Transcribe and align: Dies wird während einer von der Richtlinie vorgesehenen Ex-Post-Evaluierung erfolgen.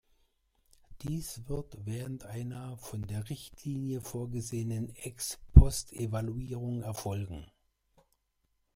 Dies 1.03 1.47
wird 1.47 1.85
während 1.85 2.25
einer 2.25 2.75
von 2.77 3.03
der 3.03 3.29
Richtlinie 3.29 4.01
vorgesehenen 4.01 4.95
Ex-Post-Evaluierung 4.95 6.81
erfolgen. 6.81 7.45